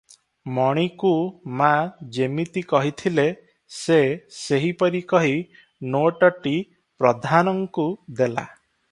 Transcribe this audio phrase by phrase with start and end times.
[0.57, 1.09] ମଣିକୁ
[1.57, 1.81] ମା'
[2.15, 3.25] ଯେମିତି କହିଥିଲେ
[3.79, 3.97] ସେ
[4.37, 5.35] ସେହିପରି କହି
[5.97, 6.55] ନୋଟଟି
[7.03, 7.87] ପ୍ରାଧାନଙ୍କୁ
[8.23, 8.47] ଦେଲା।